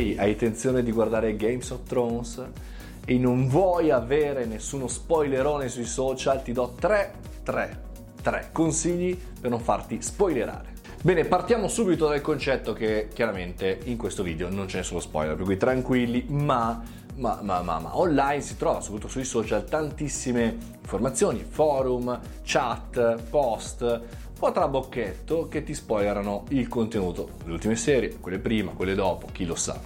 [0.00, 2.42] Ehi, hai intenzione di guardare Games of Thrones
[3.04, 6.42] e non vuoi avere nessuno spoilerone sui social?
[6.42, 7.12] Ti do 3,
[7.42, 7.80] 3,
[8.22, 10.68] 3 consigli per non farti spoilerare.
[11.02, 15.44] Bene, partiamo subito dal concetto che chiaramente in questo video non c'è nessuno spoiler, per
[15.44, 16.82] cui tranquilli, ma,
[17.16, 24.00] ma, ma, ma, online si trova, soprattutto sui social, tantissime informazioni, forum, chat, post,
[24.40, 29.44] po' trabocchetto che ti spoilerano il contenuto delle ultime serie, quelle prima, quelle dopo, chi
[29.44, 29.78] lo sa.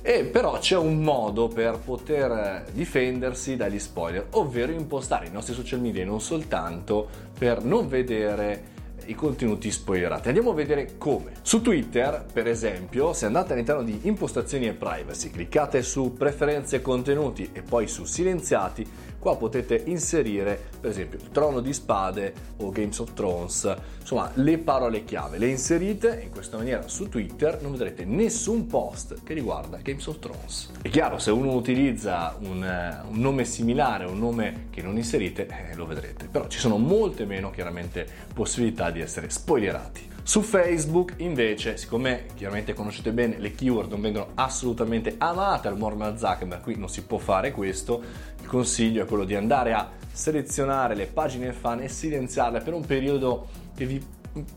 [0.00, 5.80] E però c'è un modo per poter difendersi dagli spoiler, ovvero impostare i nostri social
[5.80, 10.28] media non soltanto per non vedere i contenuti spoilerati.
[10.28, 11.32] Andiamo a vedere come.
[11.42, 17.50] Su Twitter, per esempio, se andate all'interno di impostazioni e privacy, cliccate su preferenze contenuti
[17.52, 18.86] e poi su silenziati,
[19.28, 25.04] qua potete inserire per esempio trono di spade o Games of Thrones, insomma le parole
[25.04, 30.06] chiave, le inserite in questa maniera su Twitter non vedrete nessun post che riguarda Games
[30.06, 30.70] of Thrones.
[30.80, 35.46] È chiaro, se uno utilizza un, eh, un nome similare, un nome che non inserite,
[35.46, 40.07] eh, lo vedrete, però ci sono molte meno chiaramente possibilità di essere spoilerati.
[40.28, 46.18] Su Facebook invece, siccome chiaramente conoscete bene le keyword non vengono assolutamente amate al Mormon
[46.18, 48.02] Zuckerberg, qui non si può fare questo,
[48.38, 52.84] il consiglio è quello di andare a selezionare le pagine fan e silenziarle per un
[52.84, 54.04] periodo che vi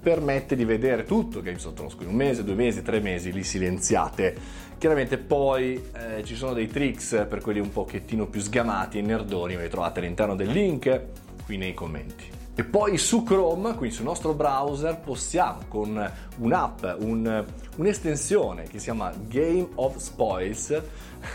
[0.01, 3.45] permette di vedere tutto Games of Thrones, quindi un mese, due mesi, tre mesi li
[3.45, 4.35] silenziate.
[4.77, 9.55] Chiaramente poi eh, ci sono dei tricks per quelli un pochettino più sgamati e nerdoni,
[9.55, 11.01] ve li trovate all'interno del link
[11.45, 12.40] qui nei commenti.
[12.61, 17.43] E poi su Chrome, quindi sul nostro browser, possiamo con un'app, un,
[17.77, 20.79] un'estensione che si chiama Game of Spoils,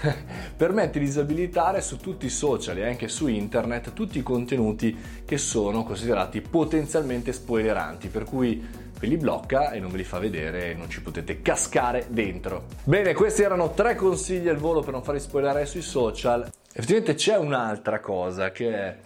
[0.56, 5.36] permette di disabilitare su tutti i social e anche su internet tutti i contenuti che
[5.36, 8.64] sono considerati potenzialmente spoileranti, per cui
[8.96, 12.66] ve li blocca e non ve li fa vedere e non ci potete cascare dentro.
[12.84, 16.48] Bene, questi erano tre consigli al volo per non farvi spoilerare sui social.
[16.72, 18.96] Effettivamente c'è un'altra cosa che è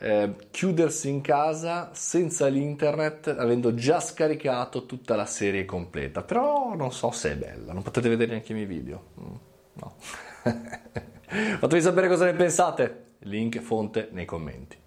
[0.00, 6.22] eh, chiudersi in casa senza l'internet avendo già scaricato tutta la serie completa.
[6.22, 9.02] Però non so se è bella non potete vedere neanche i miei video.
[9.20, 9.34] Mm,
[9.74, 9.94] no.
[11.58, 13.04] Fatemi sapere cosa ne pensate.
[13.22, 14.86] Link fonte nei commenti